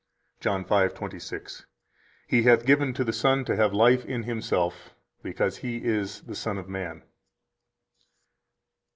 118 0.43 0.89
John 0.97 1.11
5:26: 1.19 1.65
He 2.25 2.41
hath 2.41 2.65
given 2.65 2.91
to 2.95 3.03
the 3.03 3.13
Son 3.13 3.45
to 3.45 3.55
have 3.55 3.71
life 3.71 4.03
in 4.03 4.23
Himself,… 4.23 4.95
because 5.21 5.57
He 5.57 5.83
is 5.85 6.21
the 6.21 6.33
Son 6.35 6.57
of 6.57 6.67
Man. 6.67 7.03